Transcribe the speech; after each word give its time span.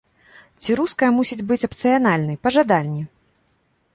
Ці 0.63 0.77
руская 0.79 1.09
мусіць 1.17 1.37
быць 1.51 1.67
апцыянальнай, 1.67 2.37
па 2.47 2.53
жаданні? 2.55 3.03